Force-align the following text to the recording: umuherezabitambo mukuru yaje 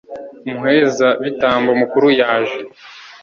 umuherezabitambo 0.49 1.69
mukuru 1.79 2.07
yaje 2.21 2.59